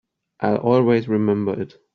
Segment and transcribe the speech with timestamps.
[0.39, 1.77] I'll always remember it.